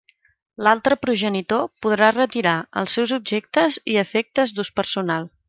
L'altre 0.67 0.95
progenitor 1.01 1.67
podrà 1.87 2.07
retirar 2.15 2.55
els 2.83 2.97
seus 2.99 3.15
objectes 3.19 3.79
i 3.95 4.01
efectes 4.07 4.57
d'ús 4.59 4.75
personal. 4.81 5.31